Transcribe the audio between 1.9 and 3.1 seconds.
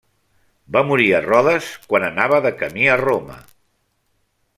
quan anava de camí a